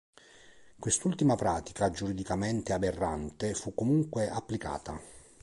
[0.79, 4.99] Quest'ultima pratica, giuridicamente aberrante, fu comunque applicata.